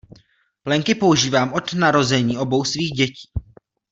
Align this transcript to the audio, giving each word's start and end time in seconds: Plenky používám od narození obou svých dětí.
Plenky 0.63 0.95
používám 0.95 1.53
od 1.53 1.73
narození 1.73 2.37
obou 2.37 2.63
svých 2.63 2.91
dětí. 2.91 3.29